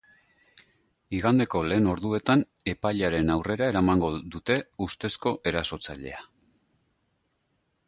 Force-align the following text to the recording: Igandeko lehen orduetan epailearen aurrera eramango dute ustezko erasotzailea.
Igandeko 1.17 1.61
lehen 1.71 1.89
orduetan 1.91 2.41
epailearen 2.73 3.29
aurrera 3.35 3.69
eramango 3.73 4.11
dute 4.37 4.57
ustezko 4.89 5.37
erasotzailea. 5.53 6.27